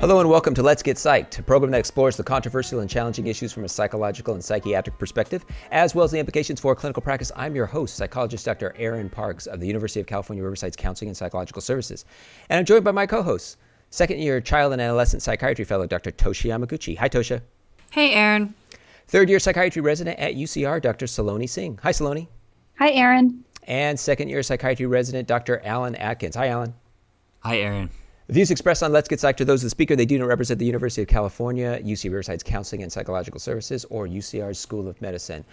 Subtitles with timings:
[0.00, 3.26] Hello and welcome to Let's Get Psyched, a program that explores the controversial and challenging
[3.26, 7.30] issues from a psychological and psychiatric perspective, as well as the implications for clinical practice.
[7.36, 8.74] I'm your host, psychologist Dr.
[8.78, 12.06] Aaron Parks of the University of California, Riverside's Counseling and Psychological Services.
[12.48, 13.58] And I'm joined by my co hosts,
[13.90, 16.12] second year child and adolescent psychiatry fellow Dr.
[16.12, 16.96] Toshi Yamaguchi.
[16.96, 17.42] Hi, Tosha.
[17.90, 18.54] Hey, Aaron.
[19.08, 21.04] Third year psychiatry resident at UCR, Dr.
[21.04, 21.78] Saloni Singh.
[21.82, 22.26] Hi, Saloni.
[22.78, 23.44] Hi, Aaron.
[23.64, 25.60] And second year psychiatry resident, Dr.
[25.62, 26.36] Alan Atkins.
[26.36, 26.72] Hi, Alan.
[27.40, 27.90] Hi, Aaron.
[28.30, 29.96] The views expressed on Let's Get Psyched are those of the speaker.
[29.96, 34.06] They do not represent the University of California, UC Riverside's Counseling and Psychological Services, or
[34.06, 35.44] UCR's School of Medicine.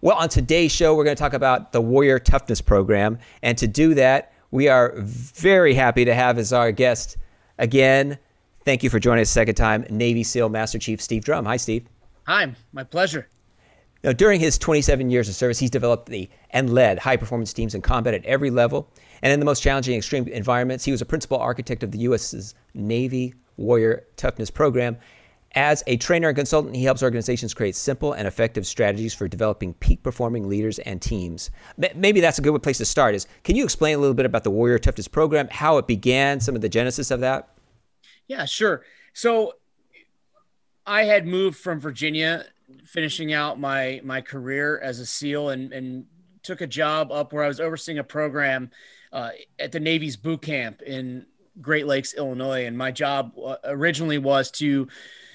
[0.00, 3.20] Well, on today's show, we're going to talk about the Warrior Toughness Program.
[3.44, 7.18] And to do that, we are very happy to have as our guest
[7.58, 8.18] again.
[8.64, 11.44] Thank you for joining us a second time, Navy SEAL Master Chief Steve Drum.
[11.44, 11.86] Hi, Steve.
[12.26, 13.28] Hi, my pleasure.
[14.04, 17.74] Now, during his 27 years of service, he's developed the and led high performance teams
[17.74, 18.88] in combat at every level.
[19.22, 22.54] And in the most challenging extreme environments, he was a principal architect of the U.S.'s
[22.74, 24.98] Navy Warrior Toughness Program.
[25.56, 29.72] As a trainer and consultant, he helps organizations create simple and effective strategies for developing
[29.74, 31.50] peak performing leaders and teams.
[31.94, 33.14] Maybe that's a good place to start.
[33.14, 36.40] Is can you explain a little bit about the Warrior Toughness Program, how it began,
[36.40, 37.48] some of the genesis of that?
[38.26, 38.82] Yeah, sure.
[39.14, 39.54] So
[40.86, 42.46] I had moved from Virginia,
[42.84, 46.06] finishing out my my career as a SEAL, and and
[46.42, 48.70] took a job up where I was overseeing a program
[49.12, 51.26] uh, at the Navy's boot camp in
[51.60, 52.66] Great Lakes, Illinois.
[52.66, 54.88] And my job uh, originally was to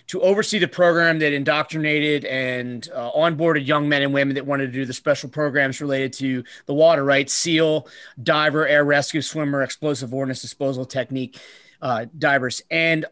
[0.08, 4.66] to oversee the program that indoctrinated and uh, onboarded young men and women that wanted
[4.66, 7.30] to do the special programs related to the water, right?
[7.30, 7.88] SEAL,
[8.24, 11.40] diver, air rescue, swimmer, explosive ordnance disposal technique,
[11.84, 12.64] uh, divers.
[12.72, 13.06] And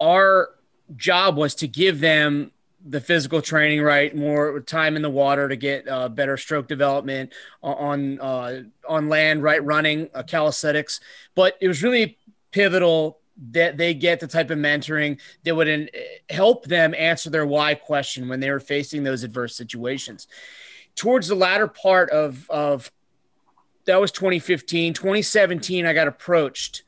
[0.00, 0.50] our
[0.96, 2.50] job was to give them
[2.84, 4.14] the physical training right?
[4.14, 9.42] More time in the water to get uh, better stroke development on uh, on land
[9.42, 9.62] right?
[9.64, 11.00] Running uh, calisthenics.
[11.34, 12.18] But it was really
[12.50, 13.18] pivotal
[13.52, 15.88] that they get the type of mentoring that would in,
[16.28, 20.26] help them answer their why question when they were facing those adverse situations.
[20.94, 22.90] Towards the latter part of of
[23.86, 26.82] that was 2015 2017 i got approached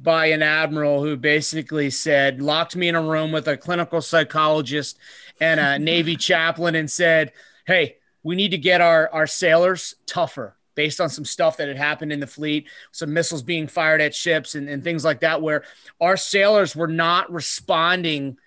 [0.00, 4.98] by an admiral who basically said locked me in a room with a clinical psychologist
[5.40, 7.32] and a Navy chaplain and said,
[7.66, 11.76] Hey, we need to get our, our sailors tougher based on some stuff that had
[11.76, 15.42] happened in the fleet, some missiles being fired at ships and, and things like that,
[15.42, 15.64] where
[16.00, 18.38] our sailors were not responding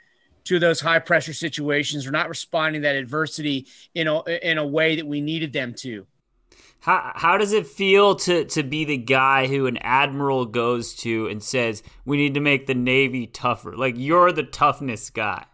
[0.45, 4.65] to those high pressure situations, or not responding to that adversity in a, in a
[4.65, 6.07] way that we needed them to.
[6.81, 11.27] How, how does it feel to, to be the guy who an admiral goes to
[11.27, 13.75] and says, we need to make the Navy tougher?
[13.77, 15.45] Like, you're the toughness guy.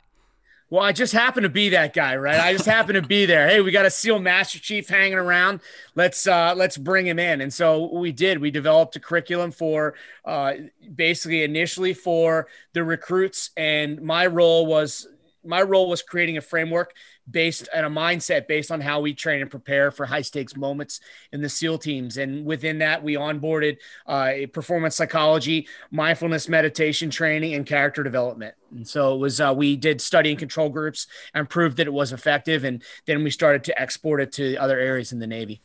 [0.70, 2.40] Well, I just happen to be that guy, right?
[2.40, 3.48] I just happen to be there.
[3.48, 5.62] Hey, we got a SEAL Master Chief hanging around.
[5.96, 7.40] Let's uh, let's bring him in.
[7.40, 8.40] And so we did.
[8.40, 9.96] We developed a curriculum for
[10.26, 10.54] uh,
[10.94, 15.08] basically initially for the recruits, and my role was
[15.46, 16.94] my role was creating a framework
[17.30, 21.00] based and a mindset based on how we train and prepare for high stakes moments
[21.32, 22.18] in the SEAL teams.
[22.18, 28.56] And within that, we onboarded uh, performance psychology, mindfulness meditation training, and character development.
[28.72, 31.94] And so it was, uh, we did study and control groups and proved that it
[31.94, 32.64] was effective.
[32.64, 35.62] And then we started to export it to other areas in the Navy.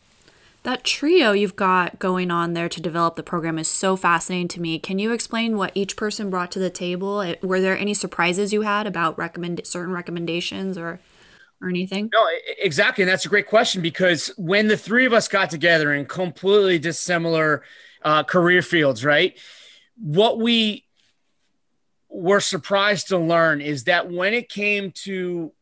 [0.65, 4.61] That trio you've got going on there to develop the program is so fascinating to
[4.61, 4.79] me.
[4.79, 7.34] Can you explain what each person brought to the table?
[7.43, 11.00] Were there any surprises you had about recommend certain recommendations or
[11.62, 12.11] or anything?
[12.12, 12.27] No,
[12.59, 13.03] exactly.
[13.03, 16.78] And that's a great question because when the three of us got together in completely
[16.78, 17.62] dissimilar
[18.03, 19.39] uh, career fields, right?
[19.97, 20.84] What we
[22.09, 25.53] were surprised to learn is that when it came to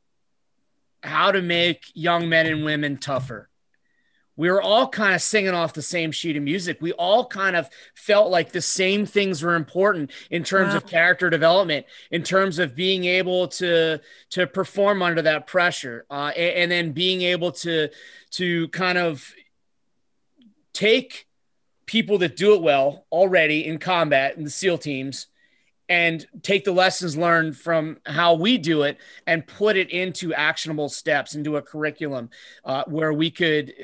[1.02, 3.49] how to make young men and women tougher,
[4.40, 6.78] we were all kind of singing off the same sheet of music.
[6.80, 10.78] We all kind of felt like the same things were important in terms wow.
[10.78, 16.32] of character development, in terms of being able to to perform under that pressure, uh,
[16.34, 17.90] and, and then being able to
[18.30, 19.30] to kind of
[20.72, 21.26] take
[21.84, 25.26] people that do it well already in combat in the SEAL teams
[25.90, 28.96] and take the lessons learned from how we do it
[29.26, 32.30] and put it into actionable steps into a curriculum
[32.64, 33.74] uh, where we could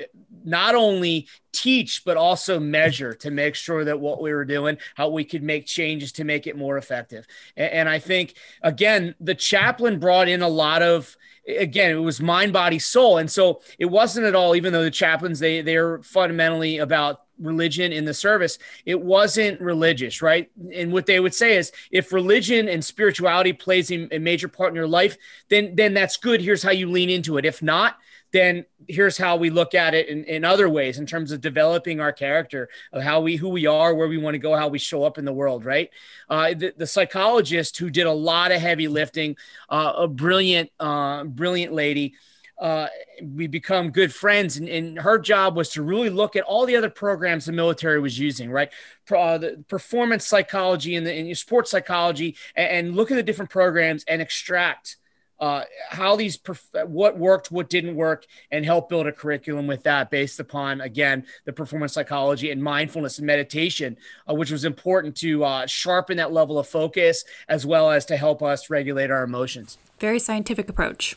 [0.44, 5.08] not only teach but also measure to make sure that what we were doing how
[5.08, 7.26] we could make changes to make it more effective.
[7.56, 11.16] And, and i think again the chaplain brought in a lot of
[11.46, 13.18] again it was mind body soul.
[13.18, 17.92] And so it wasn't at all even though the chaplains they they're fundamentally about religion
[17.92, 20.50] in the service it wasn't religious right?
[20.74, 24.76] And what they would say is if religion and spirituality plays a, major part in
[24.76, 25.16] your life
[25.48, 26.40] then then that's good.
[26.40, 27.44] Here's how you lean into it.
[27.44, 27.98] If not
[28.32, 32.00] then here's how we look at it in, in other ways in terms of developing
[32.00, 34.78] our character of how we who we are where we want to go how we
[34.78, 35.90] show up in the world right?
[36.28, 39.36] Uh, the, the, psychologist who did a lot of heavy lifting
[39.68, 42.14] uh, a brilliant uh, brilliant lady
[42.58, 42.86] uh,
[43.22, 46.74] we become good friends and, and, her job was to really look at all the
[46.74, 48.70] other programs the military was using right?
[49.14, 53.50] Uh, the performance psychology and the and sports psychology and, and look at the different
[53.50, 54.96] programs and extract
[55.38, 59.82] uh, how these perf- what worked, what didn't work, and help build a curriculum with
[59.82, 63.96] that based upon again the performance psychology and mindfulness and meditation,
[64.28, 68.16] uh, which was important to uh, sharpen that level of focus as well as to
[68.16, 69.78] help us regulate our emotions.
[69.98, 71.16] Very scientific approach.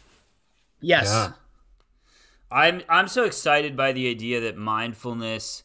[0.81, 1.07] Yes.
[1.07, 1.31] Yeah.
[2.51, 5.63] I'm I'm so excited by the idea that mindfulness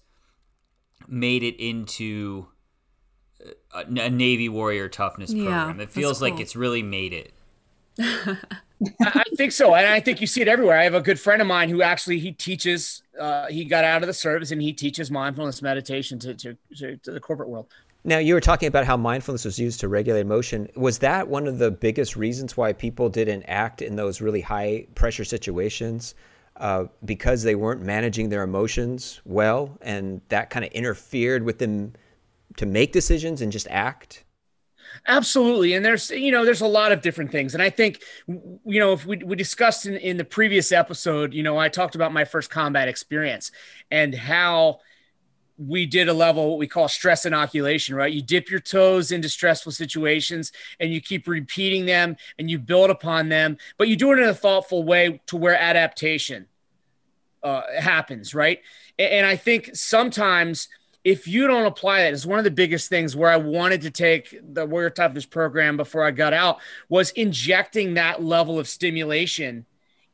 [1.09, 2.49] made it into
[3.75, 5.79] a, a Navy warrior toughness program.
[5.79, 6.31] Yeah, it feels cool.
[6.31, 7.33] like it's really made it.
[8.00, 10.79] I think so, and I think you see it everywhere.
[10.79, 13.02] I have a good friend of mine who actually he teaches.
[13.19, 16.96] Uh, he got out of the service and he teaches mindfulness meditation to, to, to,
[16.96, 17.69] to the corporate world.
[18.06, 20.69] Now you were talking about how mindfulness was used to regulate emotion.
[20.76, 24.87] Was that one of the biggest reasons why people didn't act in those really high
[24.94, 26.14] pressure situations?
[26.56, 31.93] Uh, because they weren't managing their emotions well, and that kind of interfered with them
[32.56, 34.25] to make decisions and just act.
[35.06, 35.75] Absolutely.
[35.75, 37.55] And there's, you know, there's a lot of different things.
[37.55, 41.43] And I think, you know, if we, we discussed in, in the previous episode, you
[41.43, 43.50] know, I talked about my first combat experience
[43.91, 44.81] and how
[45.56, 48.12] we did a level what we call stress inoculation, right?
[48.12, 52.91] You dip your toes into stressful situations and you keep repeating them and you build
[52.91, 56.46] upon them, but you do it in a thoughtful way to where adaptation
[57.43, 58.61] uh, happens, right?
[58.99, 60.69] And, and I think sometimes–
[61.05, 63.91] if you don't apply that, it's one of the biggest things where I wanted to
[63.91, 66.59] take the Warrior Toughness program before I got out
[66.89, 69.67] was injecting that level of stimulation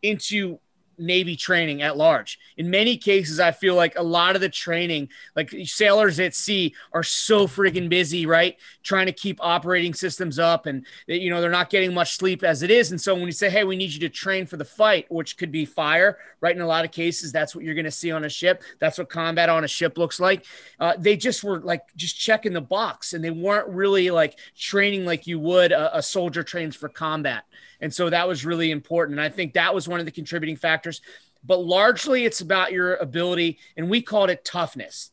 [0.03, 0.59] into
[1.01, 2.39] Navy training at large.
[2.57, 6.75] In many cases, I feel like a lot of the training, like sailors at sea,
[6.93, 8.57] are so freaking busy, right?
[8.83, 12.63] Trying to keep operating systems up and, you know, they're not getting much sleep as
[12.63, 12.91] it is.
[12.91, 15.37] And so when you say, hey, we need you to train for the fight, which
[15.37, 16.55] could be fire, right?
[16.55, 18.63] In a lot of cases, that's what you're going to see on a ship.
[18.79, 20.45] That's what combat on a ship looks like.
[20.79, 25.05] Uh, they just were like just checking the box and they weren't really like training
[25.05, 27.45] like you would a, a soldier trains for combat.
[27.81, 29.19] And so that was really important.
[29.19, 31.01] And I think that was one of the contributing factors.
[31.43, 35.11] But largely, it's about your ability, and we called it toughness.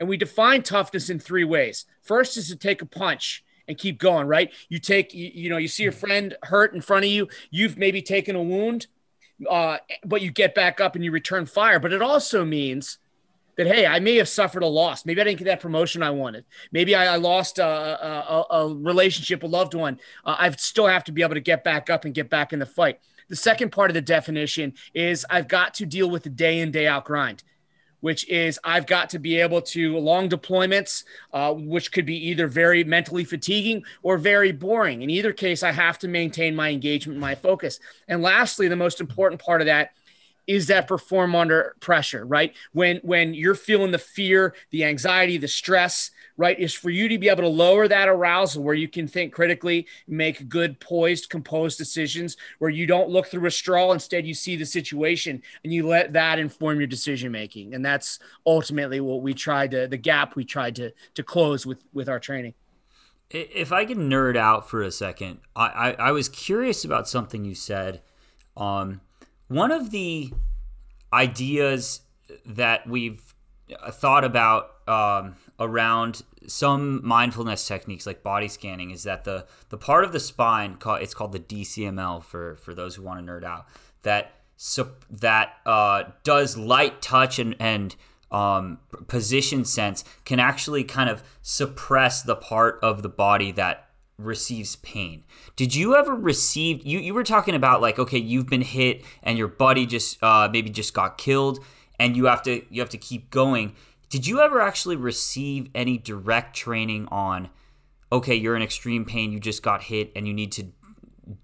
[0.00, 1.84] And we define toughness in three ways.
[2.02, 4.52] First is to take a punch and keep going, right?
[4.68, 7.76] You take, you, you know, you see your friend hurt in front of you, you've
[7.76, 8.86] maybe taken a wound,
[9.48, 11.78] uh, but you get back up and you return fire.
[11.78, 12.98] But it also means
[13.58, 15.04] that hey, I may have suffered a loss.
[15.04, 16.44] Maybe I didn't get that promotion I wanted.
[16.72, 19.98] Maybe I, I lost a, a, a, relationship, a loved one.
[20.24, 22.60] Uh, I still have to be able to get back up and get back in
[22.60, 23.00] the fight.
[23.28, 26.70] The second part of the definition is I've got to deal with the day in
[26.70, 27.42] day out grind
[28.00, 32.46] which is I've got to be able to long deployments, uh, which could be either
[32.46, 35.02] very mentally fatiguing or very boring.
[35.02, 37.80] In either case, I have to maintain my engagement, my focus.
[38.06, 39.92] And lastly, the most important part of that
[40.48, 42.54] is that perform under pressure, right?
[42.72, 46.58] When when you're feeling the fear, the anxiety, the stress, right?
[46.58, 49.86] Is for you to be able to lower that arousal where you can think critically,
[50.08, 53.92] make good, poised, composed decisions, where you don't look through a straw.
[53.92, 57.74] Instead, you see the situation and you let that inform your decision making.
[57.74, 61.84] And that's ultimately what we tried to the gap we tried to to close with
[61.92, 62.54] with our training.
[63.30, 67.44] If I can nerd out for a second, I, I, I was curious about something
[67.44, 68.00] you said.
[68.56, 69.02] Um,
[69.48, 70.32] one of the
[71.12, 72.02] ideas
[72.46, 73.34] that we've
[73.90, 80.04] thought about um, around some mindfulness techniques like body scanning is that the the part
[80.04, 83.44] of the spine called it's called the DCML for for those who want to nerd
[83.44, 83.66] out
[84.02, 87.96] that so that uh, does light touch and and
[88.30, 93.87] um, position sense can actually kind of suppress the part of the body that
[94.18, 95.22] receives pain.
[95.54, 99.38] Did you ever receive you you were talking about like okay, you've been hit and
[99.38, 101.64] your buddy just uh maybe just got killed
[102.00, 103.74] and you have to you have to keep going.
[104.08, 107.50] Did you ever actually receive any direct training on
[108.10, 110.64] okay, you're in extreme pain, you just got hit and you need to,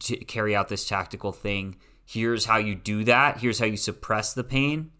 [0.01, 1.77] to carry out this tactical thing.
[2.05, 3.39] Here's how you do that.
[3.39, 4.91] Here's how you suppress the pain.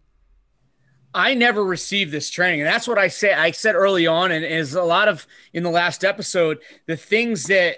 [1.15, 2.61] I never received this training.
[2.61, 3.33] And that's what I say.
[3.33, 7.45] I said early on, and is a lot of in the last episode, the things
[7.45, 7.77] that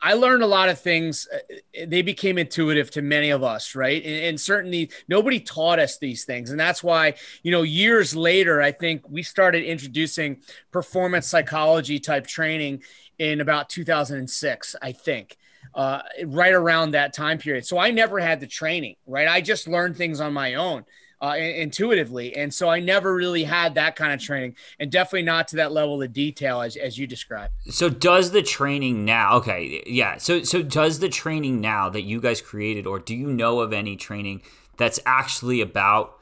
[0.00, 1.26] I learned a lot of things.
[1.32, 4.00] Uh, they became intuitive to many of us, right?
[4.04, 6.50] And, and, certainly nobody taught us these things.
[6.50, 10.38] And that's why, you know, years later, I think we started introducing
[10.70, 12.84] performance psychology type training
[13.18, 15.36] in about 2006, I think.
[15.74, 17.66] uh, right around that time period.
[17.66, 19.28] So I never had the training, right?
[19.28, 20.84] I just learned things on my own.
[21.20, 22.36] Uh, intuitively.
[22.36, 25.72] And so I never really had that kind of training and definitely not to that
[25.72, 27.54] level of detail as, as you described.
[27.70, 29.82] So does the training now, okay.
[29.84, 30.18] Yeah.
[30.18, 33.72] So, so does the training now that you guys created, or do you know of
[33.72, 34.42] any training
[34.76, 36.16] that's actually about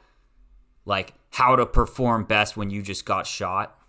[0.83, 3.79] like how to perform best when you just got shot?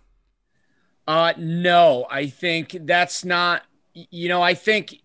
[1.07, 3.63] Uh, no, I think that's not,
[3.95, 5.01] you know, I think,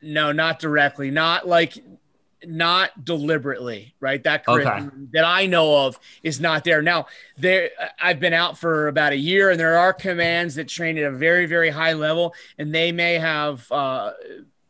[0.00, 1.82] no, not directly, not like,
[2.44, 4.22] not deliberately, right?
[4.22, 4.86] That okay.
[5.12, 6.82] that I know of is not there.
[6.82, 10.98] Now, there I've been out for about a year, and there are commands that train
[10.98, 14.12] at a very, very high level, and they may have uh,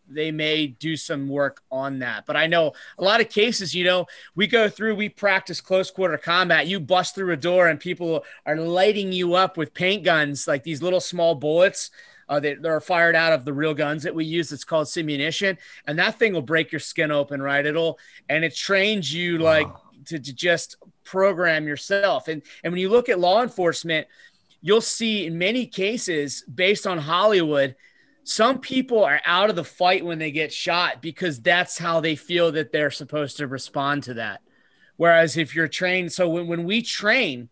[0.08, 2.26] they may do some work on that.
[2.26, 5.90] But I know a lot of cases, you know, we go through, we practice close
[5.90, 6.66] quarter combat.
[6.66, 10.62] You bust through a door and people are lighting you up with paint guns, like
[10.62, 11.90] these little small bullets
[12.28, 14.52] uh, that, are fired out of the real guns that we use.
[14.52, 15.58] It's called simunition.
[15.86, 17.64] And that thing will break your skin open, right?
[17.64, 19.82] It'll, and it trains you like wow.
[20.06, 22.28] to, to just program yourself.
[22.28, 24.06] And, and when you look at law enforcement,
[24.60, 27.74] you'll see in many cases based on Hollywood–
[28.28, 32.14] some people are out of the fight when they get shot because that's how they
[32.14, 34.42] feel that they're supposed to respond to that.
[34.98, 37.48] Whereas if you're trained, so when, when we train,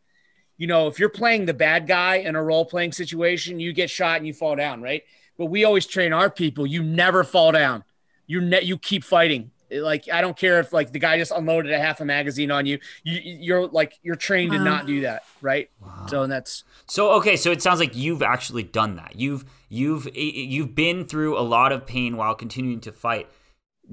[0.56, 3.90] you know, if you're playing the bad guy in a role playing situation, you get
[3.90, 5.02] shot and you fall down, right?
[5.36, 7.84] But we always train our people, you never fall down.
[8.26, 9.50] You ne- you keep fighting.
[9.70, 12.66] Like I don't care if like the guy just unloaded a half a magazine on
[12.66, 12.78] you.
[13.02, 14.58] You you're like you're trained wow.
[14.58, 15.70] to not do that, right?
[15.80, 16.06] Wow.
[16.08, 17.36] So and that's so okay.
[17.36, 19.16] So it sounds like you've actually done that.
[19.16, 23.28] You've you've you've been through a lot of pain while continuing to fight.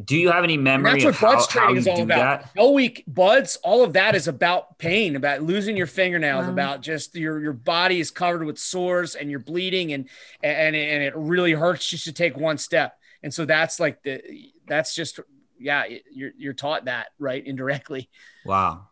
[0.04, 0.92] Do you have any memory?
[0.92, 2.42] And that's what BUD/S training is all about.
[2.42, 2.52] That?
[2.56, 6.52] Hell week BUD/S, all of that is about pain, about losing your fingernails, wow.
[6.52, 10.10] about just your your body is covered with sores and you're bleeding and
[10.42, 12.98] and and it really hurts just to take one step.
[13.22, 14.22] And so that's like the
[14.66, 15.20] that's just
[15.60, 18.10] yeah, you're you're taught that right indirectly.
[18.46, 18.88] Wow.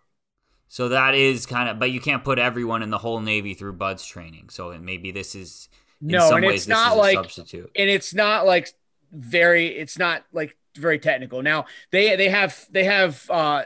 [0.67, 3.74] So that is kind of, but you can't put everyone in the whole Navy through
[3.74, 4.48] BUD/S training.
[4.50, 5.67] So maybe this is
[6.00, 8.70] no, and it's not like substitute, and it's not like
[9.12, 11.42] very, it's not like very technical.
[11.42, 13.63] Now they they have they have uh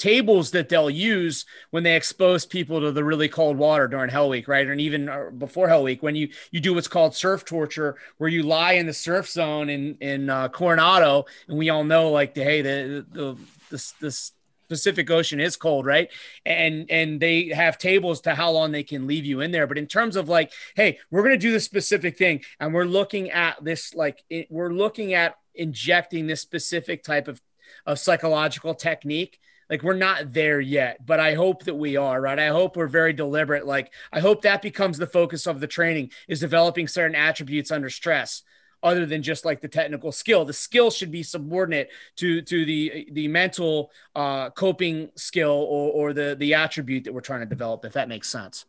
[0.00, 4.30] tables that they'll use when they expose people to the really cold water during Hell
[4.30, 4.66] Week, right?
[4.66, 8.30] And even uh, before Hell Week, when you you do what's called surf torture, where
[8.30, 12.34] you lie in the surf zone in in uh, Coronado, and we all know like
[12.34, 13.36] the, hey the the
[13.70, 14.32] this this
[14.70, 16.10] Pacific Ocean is cold, right?
[16.46, 19.66] And and they have tables to how long they can leave you in there.
[19.66, 23.30] But in terms of like, hey, we're gonna do this specific thing, and we're looking
[23.30, 27.42] at this like it, we're looking at injecting this specific type of
[27.84, 29.38] of psychological technique
[29.70, 32.38] like we're not there yet, but I hope that we are, right?
[32.38, 33.64] I hope we're very deliberate.
[33.64, 37.88] Like I hope that becomes the focus of the training is developing certain attributes under
[37.88, 38.42] stress
[38.82, 40.44] other than just like the technical skill.
[40.44, 46.12] The skill should be subordinate to to the the mental uh, coping skill or, or
[46.12, 47.84] the the attribute that we're trying to develop.
[47.84, 48.64] If that makes sense.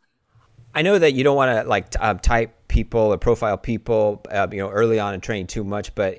[0.74, 4.46] I know that you don't want to like uh, type people or profile people, uh,
[4.50, 5.94] you know, early on in training too much.
[5.94, 6.16] But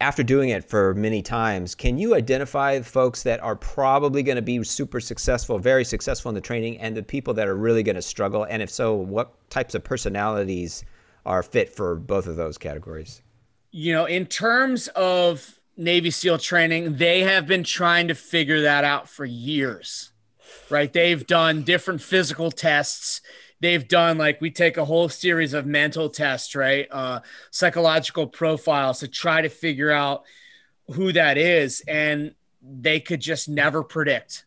[0.00, 4.42] after doing it for many times, can you identify folks that are probably going to
[4.42, 7.94] be super successful, very successful in the training, and the people that are really going
[7.94, 8.44] to struggle?
[8.44, 10.84] And if so, what types of personalities
[11.24, 13.22] are fit for both of those categories?
[13.72, 18.84] You know, in terms of Navy SEAL training, they have been trying to figure that
[18.84, 20.12] out for years,
[20.70, 20.92] right?
[20.92, 23.22] They've done different physical tests
[23.62, 28.98] they've done like we take a whole series of mental tests right uh, psychological profiles
[28.98, 30.24] to try to figure out
[30.88, 34.44] who that is and they could just never predict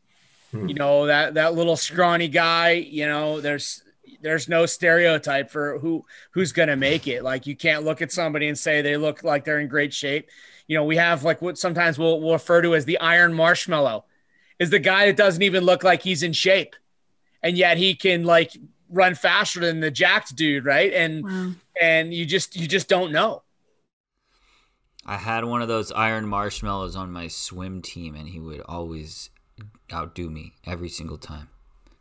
[0.51, 0.67] hmm.
[0.67, 3.82] you know that that little scrawny guy you know there's
[4.22, 8.12] there's no stereotype for who who's going to make it like you can't look at
[8.12, 10.30] somebody and say they look like they're in great shape
[10.68, 14.06] you know we have like what sometimes we'll, we'll refer to as the iron marshmallow
[14.60, 16.76] is the guy that doesn't even look like he's in shape
[17.44, 18.52] and yet he can like
[18.90, 20.92] run faster than the jacked dude, right?
[20.94, 21.52] And wow.
[21.80, 23.44] and you just you just don't know.
[25.06, 29.30] I had one of those iron marshmallows on my swim team, and he would always
[29.94, 31.50] outdo me every single time.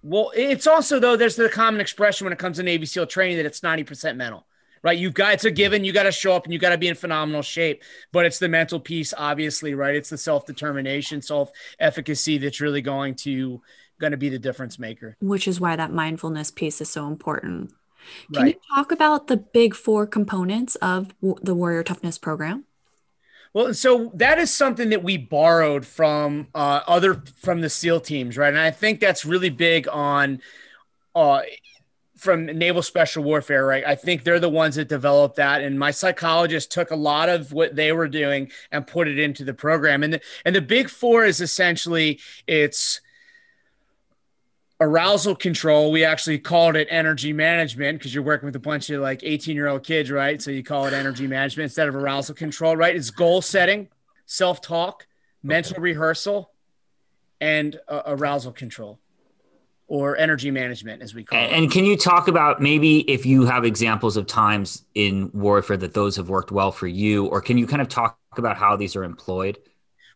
[0.07, 3.39] Well, it's also though there's the common expression when it comes to Navy SEAL training
[3.39, 4.47] that it's ninety percent mental,
[4.83, 4.99] right?
[4.99, 5.83] You've got it's a given.
[5.83, 7.83] You got to show up and you got to be in phenomenal shape,
[8.13, 9.95] but it's the mental piece, obviously, right?
[9.95, 13.63] It's the self determination, self efficacy that's really going to
[13.99, 15.17] going to be the difference maker.
[15.21, 17.73] Which is why that mindfulness piece is so important.
[18.35, 18.55] Can right.
[18.55, 22.65] you talk about the big four components of the Warrior Toughness program?
[23.55, 28.01] Well, and so that is something that we borrowed from uh, other from the SEAL
[28.01, 28.49] teams, right?
[28.49, 30.43] And I think that's really big on
[31.15, 31.43] uh,
[32.17, 33.85] from Naval Special Warfare, right?
[33.87, 37.53] I think they're the ones that developed that, and my psychologist took a lot of
[37.53, 40.03] what they were doing and put it into the program.
[40.03, 42.19] And the, and the Big Four is essentially
[42.49, 43.01] it's
[44.81, 45.91] arousal control.
[45.91, 49.57] We actually called it energy management because you're working with a bunch of like 18
[49.57, 50.41] year old kids, right?
[50.41, 52.95] So you call it energy management instead of arousal control, right?
[52.95, 53.89] It's goal setting,
[54.27, 55.07] self talk,
[55.43, 56.51] mental rehearsal,
[57.41, 58.99] and uh, arousal control
[59.87, 61.57] or energy management as we call and, it.
[61.57, 65.95] And can you talk about maybe if you have examples of times in warfare that
[65.95, 68.97] those have worked well for you, or can you kind of talk about how these
[68.97, 69.59] are employed?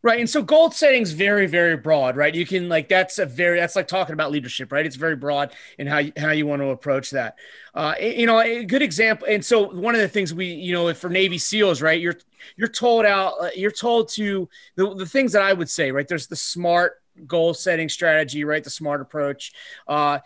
[0.01, 0.21] Right.
[0.21, 2.33] And so goal setting is very, very broad, right?
[2.33, 4.87] You can like, that's a very, that's like talking about leadership, right?
[4.87, 7.37] It's very broad in how you, how you want to approach that.
[7.75, 9.27] Uh, you know, a good example.
[9.29, 12.15] And so one of the things we, you know, for Navy SEALs, right, you're,
[12.57, 16.07] you're told out, uh, you're told to the, the things that I would say, right?
[16.07, 18.63] There's the smart goal setting strategy, right?
[18.63, 19.53] The smart approach.
[19.89, 20.21] Uh,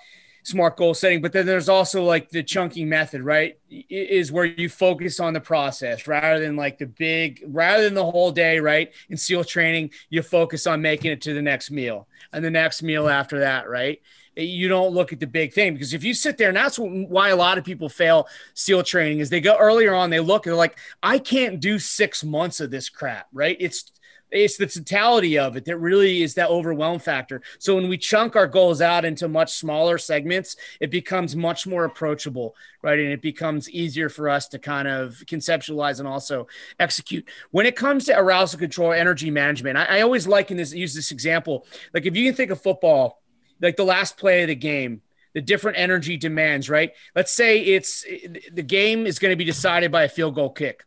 [0.45, 3.59] smart goal setting but then there's also like the chunking method right?
[3.71, 8.05] Is where you focus on the process rather than like the big rather than the
[8.05, 8.93] whole day right?
[9.09, 12.83] In seal training you focus on making it to the next meal and the next
[12.83, 14.01] meal after that right?
[14.37, 16.77] Eh, you don't look at the big thing because if you sit there and that's
[16.77, 20.47] why a lot of people fail seal training is they go earlier on they look
[20.47, 23.57] and they're like i can't do six months of this crap right?
[23.61, 23.93] It's
[24.33, 27.43] it's the totality of it that really is that overwhelm factor.
[27.59, 31.85] So when we chunk our goals out into much smaller segments, it becomes much more
[31.85, 32.99] approachable, right?
[32.99, 36.47] And it becomes easier for us to kind of conceptualize and also
[36.81, 37.29] execute.
[37.51, 41.13] When it comes to arousal control, energy management, I, I always liken this, use this
[41.13, 41.67] example.
[41.93, 43.23] Like if you can think of football,
[43.61, 45.03] like the last play of the game,
[45.35, 46.93] the different energy demands, right?
[47.15, 48.05] Let's say it's
[48.53, 50.85] the game is going to be decided by a field goal kick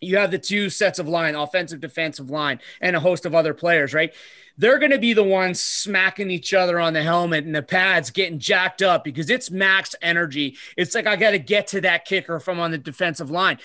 [0.00, 3.54] you have the two sets of line, offensive, defensive line, and a host of other
[3.54, 4.12] players, right?
[4.56, 8.10] They're going to be the ones smacking each other on the helmet and the pads
[8.10, 10.56] getting jacked up because it's max energy.
[10.76, 13.58] It's like I got to get to that kicker from on the defensive line.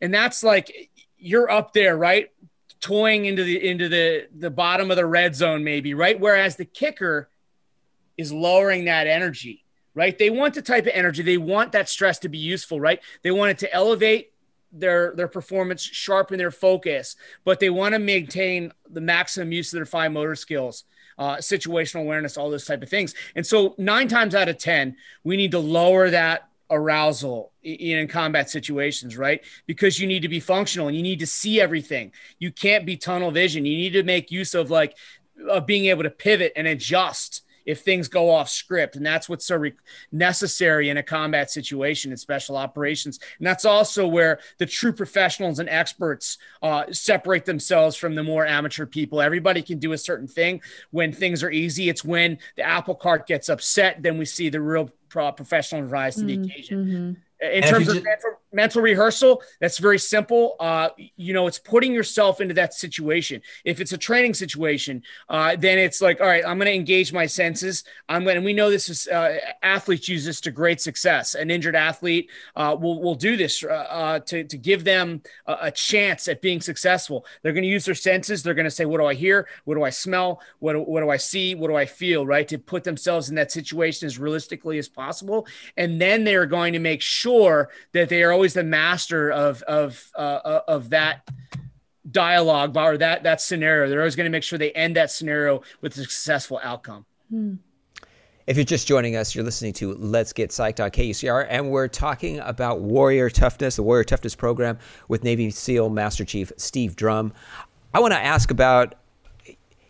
[0.00, 2.30] And that's like you're up there, right?
[2.80, 6.18] Toying into the into the the bottom of the red zone maybe, right?
[6.18, 7.28] Whereas the kicker
[8.16, 10.16] is lowering that energy, right?
[10.16, 13.00] They want the type of energy, they want that stress to be useful, right?
[13.22, 14.32] They want it to elevate
[14.72, 19.78] their their performance, sharpen their focus, but they want to maintain the maximum use of
[19.78, 20.84] their fine motor skills,
[21.18, 23.14] uh, situational awareness, all those type of things.
[23.34, 28.08] And so nine times out of ten, we need to lower that arousal in, in
[28.08, 29.42] combat situations, right?
[29.66, 32.12] Because you need to be functional and you need to see everything.
[32.38, 33.64] You can't be tunnel vision.
[33.64, 34.96] You need to make use of like
[35.48, 38.96] of being able to pivot and adjust if things go off script.
[38.96, 39.74] And that's what's so re-
[40.10, 43.20] necessary in a combat situation in special operations.
[43.36, 48.46] And that's also where the true professionals and experts uh, separate themselves from the more
[48.46, 49.20] amateur people.
[49.20, 51.90] Everybody can do a certain thing when things are easy.
[51.90, 56.24] It's when the apple cart gets upset, then we see the real professional rise to
[56.24, 56.44] the mm-hmm.
[56.44, 56.86] occasion.
[56.86, 57.20] Mm-hmm.
[57.40, 58.06] In and terms of just,
[58.52, 60.56] mental rehearsal that's very simple.
[60.58, 63.42] Uh, you know it's putting yourself into that situation.
[63.64, 67.12] If it's a training situation uh, then it's like all right i'm going to engage
[67.12, 67.84] my senses.
[68.08, 71.34] I'm going to we know this is uh, athletes use this to great success.
[71.34, 75.56] An injured athlete uh, will, will do this uh, uh, to, to give them a,
[75.62, 77.24] a, chance at being successful.
[77.42, 78.42] They're going to use their senses.
[78.42, 79.48] They're going to say what do i hear?
[79.64, 80.40] What do i smell?
[80.58, 81.54] What do, what do i see?
[81.54, 82.26] What do i feel?
[82.26, 82.48] Right?
[82.48, 85.46] To put themselves in that situation as realistically as possible.
[85.76, 87.27] And then they're going to make sure
[87.92, 91.28] that they are always the master of of uh, uh, of that
[92.10, 93.88] dialogue or that that scenario.
[93.88, 97.06] They're always going to make sure they end that scenario with a successful outcome.
[97.30, 97.54] Hmm.
[98.46, 101.86] If you're just joining us, you're listening to Let's Get Psyched on KUCR, and we're
[101.86, 107.34] talking about Warrior Toughness, the Warrior Toughness program with Navy SEAL Master Chief Steve Drum.
[107.92, 108.94] I want to ask about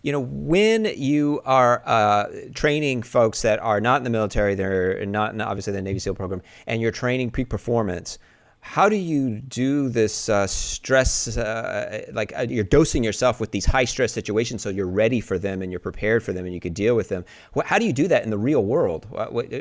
[0.09, 5.05] you know, when you are uh, training folks that are not in the military, they're
[5.05, 8.19] not in obviously the Navy SEAL program, and you're training peak performance,
[8.61, 11.37] how do you do this uh, stress?
[11.37, 15.39] Uh, like uh, you're dosing yourself with these high stress situations, so you're ready for
[15.39, 17.23] them and you're prepared for them and you can deal with them.
[17.67, 19.07] how do you do that in the real world?
[19.11, 19.53] What, what,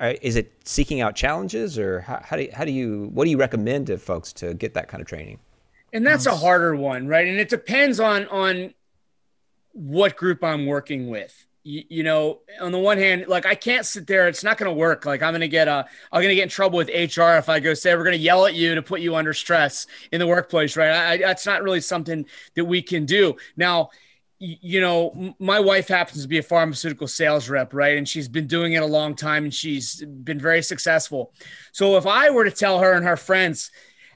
[0.00, 3.24] uh, is it seeking out challenges, or how, how, do you, how do you what
[3.24, 5.38] do you recommend to folks to get that kind of training?
[5.94, 7.26] And that's a harder one, right?
[7.26, 8.74] And it depends on on
[9.74, 13.86] what group I'm working with you, you, know, on the one hand, like I can't
[13.86, 14.28] sit there.
[14.28, 15.06] It's not going to work.
[15.06, 17.48] Like I'm going to get uh, I'm going to get in trouble with HR if
[17.48, 20.20] I go say we're going to yell at you to put you under stress in
[20.20, 20.90] the workplace, right?
[20.90, 23.36] I, that's not really something that we can do.
[23.56, 23.90] Now,
[24.38, 27.96] you know, my wife happens to be a pharmaceutical sales rep, right?
[27.96, 31.32] And she's been doing it a long time and she's been very successful.
[31.72, 33.70] So if I were to tell her and her friends,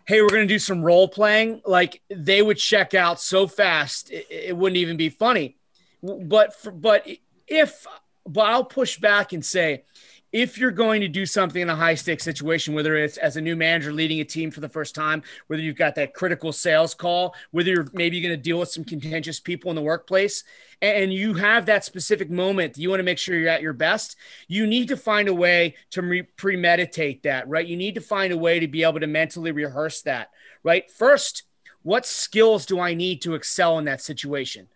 [0.08, 4.10] hey, we're going to do some role playing, like they would check out so fast,
[4.10, 5.58] it, it wouldn't even be funny.
[6.02, 7.06] But, for, but
[7.46, 7.86] if,
[8.26, 9.84] but I'll push back and say,
[10.32, 13.40] if you're going to do something in a high stakes situation, whether it's as a
[13.40, 16.94] new manager leading a team for the first time, whether you've got that critical sales
[16.94, 20.44] call, whether you're maybe going to deal with some contentious people in the workplace,
[20.82, 23.72] and you have that specific moment that you want to make sure you're at your
[23.72, 27.66] best, you need to find a way to premeditate that, right?
[27.66, 30.30] You need to find a way to be able to mentally rehearse that,
[30.62, 30.90] right?
[30.90, 31.44] First,
[31.82, 34.68] what skills do I need to excel in that situation?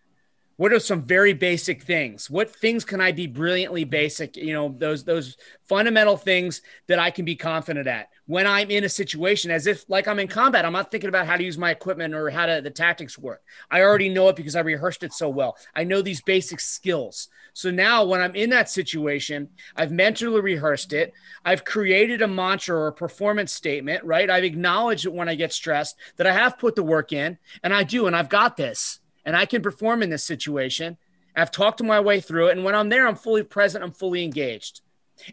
[0.62, 2.30] What are some very basic things?
[2.30, 7.10] What things can i be brilliantly basic you know those those fundamental things that i
[7.10, 8.10] can be confident at?
[8.26, 11.26] When i'm in a situation as if like i'm in combat i'm not thinking about
[11.26, 13.42] how to use my equipment or how to the tactics work.
[13.72, 15.56] I already know it because i rehearsed it so well.
[15.74, 17.26] I know these basic skills.
[17.54, 21.12] So now when i'm in that situation i've mentally rehearsed it.
[21.44, 24.30] I've created a mantra or a performance statement right?
[24.30, 27.74] I've acknowledged it when i get stressed that i have put the work in and
[27.74, 30.96] i do and i've got this and I can perform in this situation.
[31.34, 32.56] I've talked my way through it.
[32.56, 34.80] And when I'm there, I'm fully present, I'm fully engaged.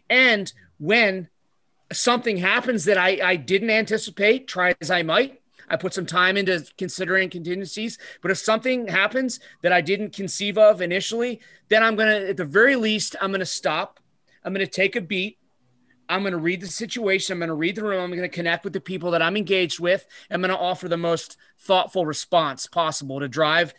[0.08, 1.28] And when
[1.92, 6.36] something happens that I, I didn't anticipate, try as I might, I put some time
[6.36, 7.98] into considering contingencies.
[8.22, 12.36] But if something happens that I didn't conceive of initially, then I'm going to, at
[12.36, 14.00] the very least, I'm going to stop.
[14.44, 15.38] I'm going to take a beat.
[16.10, 17.32] I'm going to read the situation.
[17.32, 18.02] I'm going to read the room.
[18.02, 20.06] I'm going to connect with the people that I'm engaged with.
[20.30, 23.72] I'm going to offer the most thoughtful response possible to drive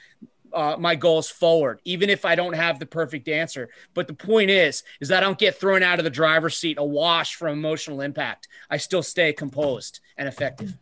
[0.53, 3.69] uh, my goals forward, even if I don't have the perfect answer.
[3.93, 6.77] But the point is, is that I don't get thrown out of the driver's seat
[6.79, 8.47] awash from emotional impact.
[8.69, 10.77] I still stay composed and effective.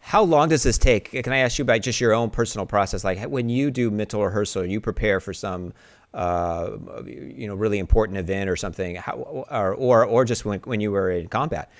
[0.00, 1.10] How long does this take?
[1.10, 3.02] Can I ask you about just your own personal process?
[3.02, 5.72] Like when you do mental rehearsal, you prepare for some
[6.16, 10.80] uh, you know, really important event or something, how, or, or, or just when, when
[10.80, 11.70] you were in combat.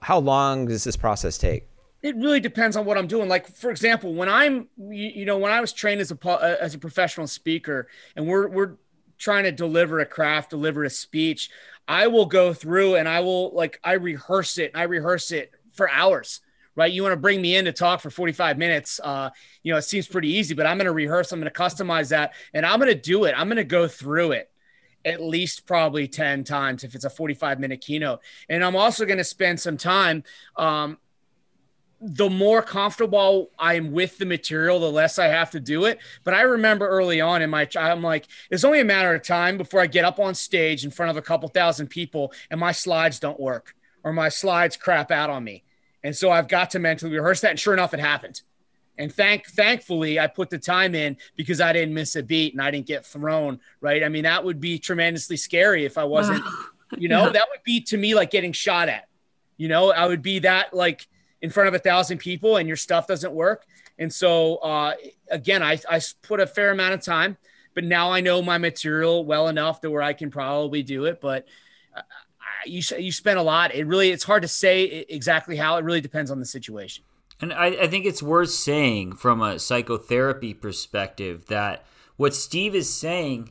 [0.00, 1.66] How long does this process take?
[2.00, 3.28] It really depends on what I'm doing.
[3.28, 6.72] Like, for example, when I'm, you know, when I was trained as a, uh, as
[6.74, 8.76] a professional speaker and we're, we're
[9.18, 11.50] trying to deliver a craft, deliver a speech,
[11.88, 14.70] I will go through and I will like, I rehearse it.
[14.72, 16.40] I rehearse it for hours
[16.76, 16.92] right?
[16.92, 19.00] You want to bring me in to talk for 45 minutes.
[19.02, 19.30] Uh,
[19.62, 22.10] you know, it seems pretty easy, but I'm going to rehearse, I'm going to customize
[22.10, 23.34] that, and I'm going to do it.
[23.36, 24.50] I'm going to go through it
[25.04, 28.20] at least probably 10 times if it's a 45 minute keynote.
[28.48, 30.24] And I'm also going to spend some time.
[30.56, 30.98] Um,
[32.02, 35.98] the more comfortable I'm with the material, the less I have to do it.
[36.24, 39.58] But I remember early on in my, I'm like, it's only a matter of time
[39.58, 42.72] before I get up on stage in front of a couple thousand people and my
[42.72, 45.62] slides don't work or my slides crap out on me.
[46.02, 47.50] And so I've got to mentally rehearse that.
[47.50, 48.42] And sure enough, it happened.
[49.00, 52.62] And thank thankfully I put the time in because I didn't miss a beat and
[52.62, 53.60] I didn't get thrown.
[53.80, 54.04] Right.
[54.04, 56.44] I mean, that would be tremendously scary if I wasn't,
[56.98, 57.32] you know, yeah.
[57.32, 59.08] that would be to me like getting shot at.
[59.56, 61.06] You know, I would be that like
[61.40, 63.64] in front of a thousand people and your stuff doesn't work.
[63.98, 64.94] And so uh,
[65.30, 67.38] again, I, I put a fair amount of time,
[67.74, 71.22] but now I know my material well enough to where I can probably do it.
[71.22, 71.46] But
[71.96, 72.02] uh,
[72.64, 73.74] you you spend a lot.
[73.74, 75.76] It really it's hard to say exactly how.
[75.76, 77.04] It really depends on the situation.
[77.40, 82.92] And I, I think it's worth saying from a psychotherapy perspective that what Steve is
[82.92, 83.50] saying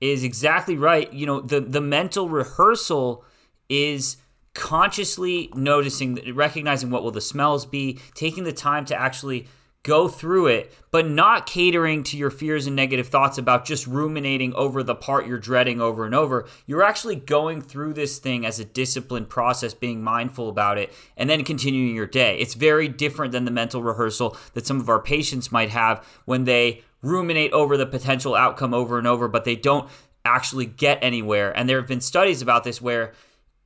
[0.00, 1.12] is exactly right.
[1.12, 3.24] You know, the the mental rehearsal
[3.68, 4.16] is
[4.54, 9.46] consciously noticing recognizing what will the smells be taking the time to actually
[9.84, 14.52] go through it, but not catering to your fears and negative thoughts about just ruminating
[14.54, 16.46] over the part you're dreading over and over.
[16.66, 21.30] You're actually going through this thing as a disciplined process, being mindful about it, and
[21.30, 22.38] then continuing your day.
[22.38, 26.44] It's very different than the mental rehearsal that some of our patients might have when
[26.44, 29.88] they ruminate over the potential outcome over and over, but they don't
[30.24, 31.56] actually get anywhere.
[31.56, 33.12] And there have been studies about this where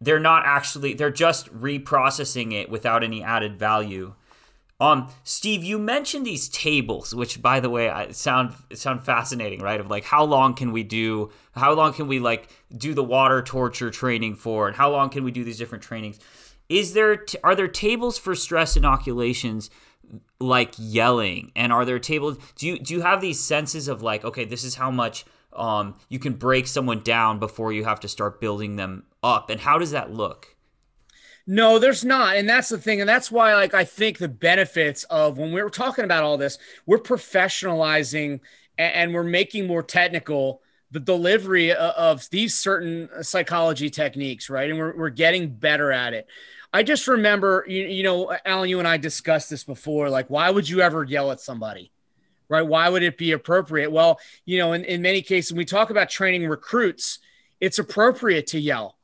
[0.00, 4.14] they're not actually, they're just reprocessing it without any added value.
[4.82, 9.78] Um, Steve, you mentioned these tables, which, by the way, I sound sound fascinating, right?
[9.78, 11.30] Of like, how long can we do?
[11.52, 14.66] How long can we like do the water torture training for?
[14.66, 16.18] And how long can we do these different trainings?
[16.68, 19.70] Is there t- are there tables for stress inoculations
[20.40, 21.52] like yelling?
[21.54, 22.38] And are there tables?
[22.56, 25.94] Do you do you have these senses of like, okay, this is how much um
[26.08, 29.48] you can break someone down before you have to start building them up?
[29.48, 30.56] And how does that look?
[31.46, 32.36] No, there's not.
[32.36, 33.00] And that's the thing.
[33.00, 36.36] And that's why, like, I think the benefits of when we are talking about all
[36.36, 38.40] this, we're professionalizing
[38.78, 44.68] and we're making more technical the delivery of these certain psychology techniques, right?
[44.68, 46.26] And we're, we're getting better at it.
[46.72, 50.10] I just remember, you, you know, Alan, you and I discussed this before.
[50.10, 51.90] Like, why would you ever yell at somebody?
[52.48, 52.62] Right?
[52.62, 53.90] Why would it be appropriate?
[53.90, 57.18] Well, you know, in, in many cases, when we talk about training recruits,
[57.58, 58.98] it's appropriate to yell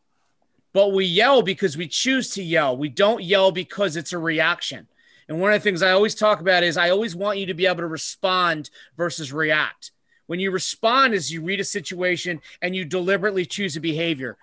[0.79, 2.77] but we yell because we choose to yell.
[2.77, 4.87] We don't yell because it's a reaction.
[5.29, 7.55] And one of the things I always talk about is I always want you to
[7.55, 9.91] be able to respond versus react.
[10.29, 14.39] When you respond is you read a situation and you deliberately choose a behavior.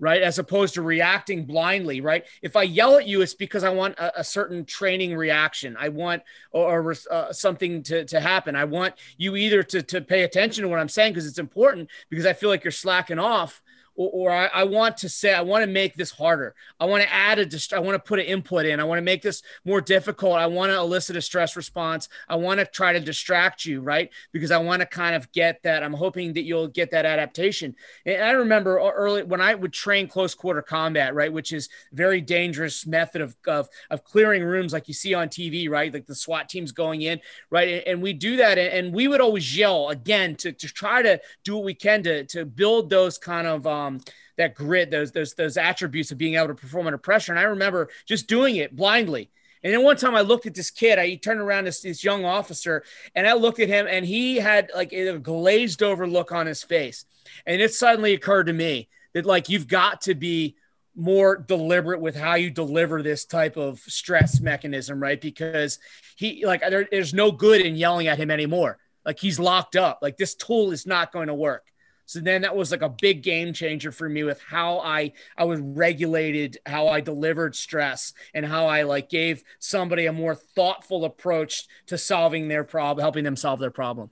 [0.00, 0.22] right?
[0.22, 2.24] As opposed to reacting blindly, right?
[2.42, 5.76] If I yell at you, it's because I want a, a certain training reaction.
[5.78, 8.56] I want or, or uh, something to, to happen.
[8.56, 11.90] I want you either to, to pay attention to what I'm saying because it's important
[12.10, 13.62] because I feel like you're slacking off
[13.96, 16.54] or, or I, I, want to say I want to make this harder.
[16.78, 18.78] I want to add a dist- I want to put an input in.
[18.78, 20.36] I want to make this more difficult.
[20.36, 22.08] I want to elicit a stress response.
[22.28, 24.10] I want to try to distract you, right?
[24.32, 25.82] Because I want to kind of get that.
[25.82, 27.74] I'm hoping that you'll get that adaptation.
[28.04, 32.20] And I remember early when I would train close quarter combat, right, which is very
[32.20, 35.92] dangerous method of of, of clearing rooms like you see on TV, right?
[35.92, 37.68] Like the SWAT teams going in, right?
[37.68, 41.20] And, and we do that, and we would always yell again to to try to
[41.44, 44.00] do what we can to to build those kind of um, um,
[44.36, 47.32] that grit, those those those attributes of being able to perform under pressure.
[47.32, 49.30] And I remember just doing it blindly.
[49.62, 52.24] And then one time I looked at this kid, I turned around this, this young
[52.24, 56.46] officer, and I looked at him, and he had like a glazed over look on
[56.46, 57.04] his face.
[57.46, 60.56] And it suddenly occurred to me that like you've got to be
[60.94, 65.20] more deliberate with how you deliver this type of stress mechanism, right?
[65.20, 65.78] Because
[66.16, 68.78] he like there, there's no good in yelling at him anymore.
[69.04, 69.98] Like he's locked up.
[70.00, 71.64] Like this tool is not going to work.
[72.06, 75.44] So then that was like a big game changer for me with how I I
[75.44, 81.04] was regulated, how I delivered stress, and how I like gave somebody a more thoughtful
[81.04, 84.10] approach to solving their problem, helping them solve their problem.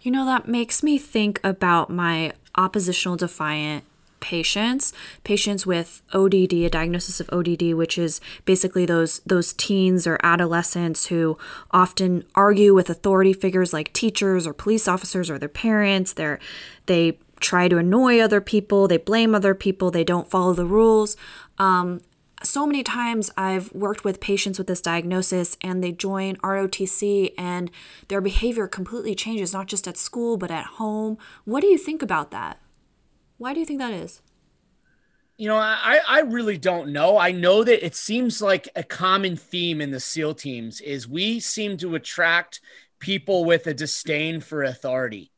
[0.00, 3.84] You know, that makes me think about my oppositional defiant
[4.20, 4.92] patients,
[5.24, 11.06] patients with ODD, a diagnosis of ODD, which is basically those those teens or adolescents
[11.06, 11.38] who
[11.70, 16.12] often argue with authority figures like teachers or police officers or their parents.
[16.12, 16.38] They're
[16.86, 21.16] they try to annoy other people, they blame other people, they don't follow the rules.
[21.58, 22.02] Um,
[22.42, 27.70] so many times I've worked with patients with this diagnosis and they join ROTC and
[28.08, 31.18] their behavior completely changes, not just at school, but at home.
[31.44, 32.58] What do you think about that?
[33.40, 34.20] Why do you think that is?
[35.38, 37.16] You know, I, I really don't know.
[37.16, 41.40] I know that it seems like a common theme in the SEAL teams is we
[41.40, 42.60] seem to attract
[42.98, 45.32] people with a disdain for authority,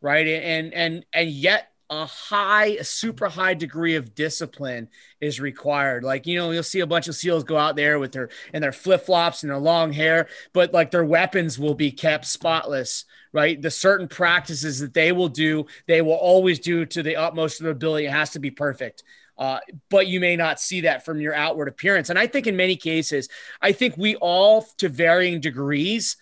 [0.00, 0.28] right?
[0.28, 4.88] And and and yet a high, a super high degree of discipline
[5.20, 6.04] is required.
[6.04, 8.62] Like, you know, you'll see a bunch of SEALs go out there with their and
[8.62, 13.60] their flip-flops and their long hair, but like their weapons will be kept spotless, right?
[13.60, 17.64] The certain practices that they will do, they will always do to the utmost of
[17.64, 18.06] their ability.
[18.06, 19.02] It has to be perfect.
[19.36, 19.58] Uh,
[19.90, 22.08] but you may not see that from your outward appearance.
[22.08, 23.28] And I think in many cases,
[23.60, 26.16] I think we all, to varying degrees,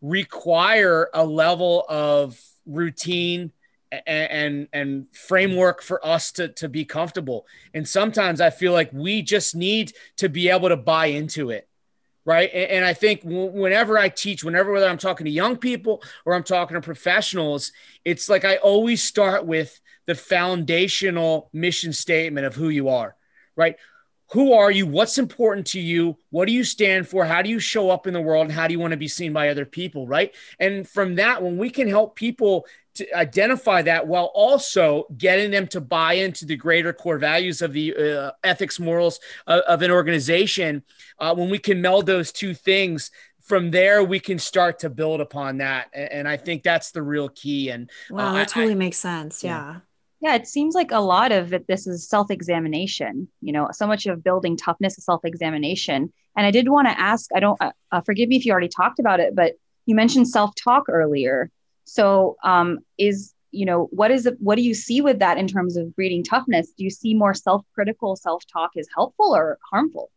[0.00, 3.52] require a level of routine
[3.90, 7.46] and, and framework for us to to be comfortable.
[7.74, 11.68] And sometimes I feel like we just need to be able to buy into it
[12.28, 12.50] right?
[12.52, 16.34] And, and I think whenever I teach, whenever whether I'm talking to young people or
[16.34, 17.72] I'm talking to professionals,
[18.04, 23.16] it's like I always start with the foundational mission statement of who you are,
[23.56, 23.76] right?
[24.32, 24.86] Who are you?
[24.86, 26.16] What's important to you?
[26.30, 27.24] What do you stand for?
[27.24, 28.46] How do you show up in the world?
[28.46, 30.06] And how do you want to be seen by other people?
[30.06, 30.34] Right.
[30.58, 32.66] And from that, when we can help people
[32.98, 37.72] to identify that while also getting them to buy into the greater core values of
[37.72, 40.82] the uh, ethics, morals of, of an organization.
[41.18, 45.20] Uh, when we can meld those two things, from there we can start to build
[45.20, 45.88] upon that.
[45.94, 47.70] And, I think that's the real key.
[47.70, 49.42] And wow, uh, that totally I, makes sense.
[49.42, 49.74] Yeah.
[49.74, 49.80] yeah.
[50.20, 53.28] Yeah, it seems like a lot of it, this is self examination.
[53.40, 56.12] You know, so much of building toughness is self examination.
[56.36, 58.68] And I did want to ask I don't, uh, uh, forgive me if you already
[58.68, 59.54] talked about it, but
[59.86, 61.50] you mentioned self talk earlier.
[61.84, 65.76] So, um, is you know what is what do you see with that in terms
[65.76, 66.72] of breeding toughness?
[66.76, 70.10] Do you see more self-critical self-talk is helpful or harmful?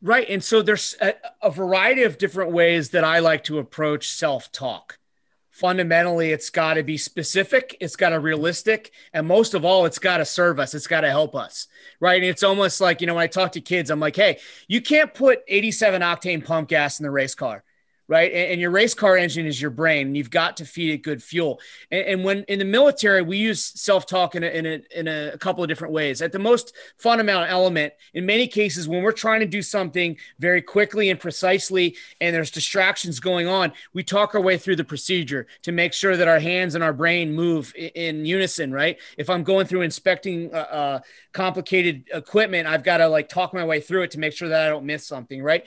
[0.00, 4.08] Right, and so there's a, a variety of different ways that I like to approach
[4.08, 4.98] self-talk.
[5.60, 9.98] Fundamentally, it's got to be specific, it's got to realistic, and most of all, it's
[9.98, 10.72] got to serve us.
[10.72, 11.68] It's got to help us,
[12.00, 12.16] right?
[12.16, 14.80] And it's almost like you know when I talk to kids, I'm like, hey, you
[14.80, 17.62] can't put 87 octane pump gas in the race car
[18.10, 18.32] right?
[18.32, 20.98] And, and, your race car engine is your brain, and you've got to feed it
[20.98, 21.60] good fuel.
[21.92, 25.38] And, and when in the military, we use self talk in, in, a, in a
[25.38, 26.20] couple of different ways.
[26.20, 30.60] At the most fundamental element, in many cases, when we're trying to do something very
[30.60, 35.46] quickly and precisely, and there's distractions going on, we talk our way through the procedure
[35.62, 38.98] to make sure that our hands and our brain move in, in unison, right?
[39.18, 41.00] If I'm going through inspecting uh, uh,
[41.32, 44.66] complicated equipment, I've got to like talk my way through it to make sure that
[44.66, 45.66] I don't miss something, right?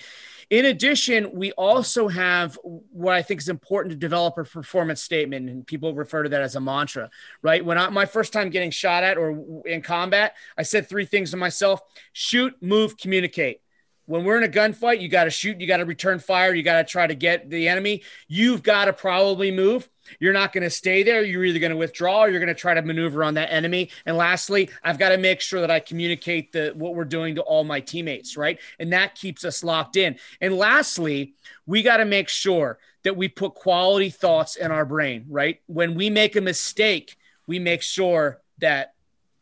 [0.49, 5.49] In addition, we also have what I think is important to develop a performance statement,
[5.49, 7.10] and people refer to that as a mantra,
[7.41, 7.63] right?
[7.63, 11.32] When I, my first time getting shot at or in combat, I said three things
[11.32, 13.62] to myself shoot, move, communicate.
[14.06, 16.63] when we're in a gunfight, you got to shoot, you got to return fire, you
[16.63, 18.04] got to try to get the enemy.
[18.28, 19.89] You've got to probably move.
[20.19, 21.23] You're not going to stay there.
[21.23, 23.89] You're either going to withdraw or you're going to try to maneuver on that enemy.
[24.05, 27.41] And lastly, I've got to make sure that I communicate the what we're doing to
[27.41, 28.59] all my teammates, right?
[28.79, 30.17] And that keeps us locked in.
[30.41, 31.33] And lastly,
[31.65, 35.61] we got to make sure that we put quality thoughts in our brain, right?
[35.67, 38.93] When we make a mistake, we make sure that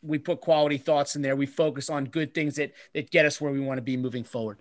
[0.02, 1.36] we put quality thoughts in there.
[1.36, 4.24] We focus on good things that that get us where we want to be moving
[4.24, 4.58] forward.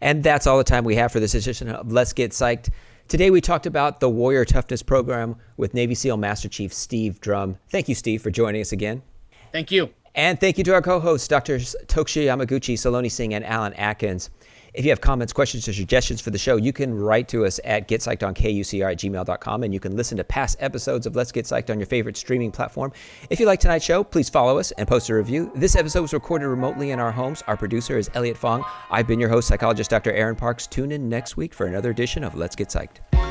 [0.00, 2.70] And that's all the time we have for this edition of Let's Get Psyched.
[3.10, 7.58] Today we talked about the Warrior Toughness Program with Navy SEAL Master Chief Steve Drum.
[7.68, 9.02] Thank you, Steve, for joining us again.
[9.50, 9.90] Thank you.
[10.14, 11.74] And thank you to our co-hosts, Drs.
[11.86, 14.30] Toksha Yamaguchi, Saloni Singh, and Alan Atkins.
[14.74, 17.58] If you have comments, questions, or suggestions for the show, you can write to us
[17.64, 21.70] at getpsychedonkUCR at gmail.com, and you can listen to past episodes of Let's Get Psyched
[21.70, 22.92] on your favorite streaming platform.
[23.30, 25.50] If you like tonight's show, please follow us and post a review.
[25.54, 27.42] This episode was recorded remotely in our homes.
[27.46, 28.64] Our producer is Elliot Fong.
[28.90, 30.12] I've been your host, psychologist Dr.
[30.12, 30.66] Aaron Parks.
[30.66, 33.29] Tune in next week for another edition of Let's Get Psyched.